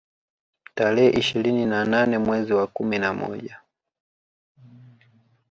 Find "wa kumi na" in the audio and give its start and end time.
2.53-3.13